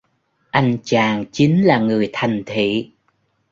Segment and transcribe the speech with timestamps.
[0.51, 2.91] Anh chàng chính là người thành thị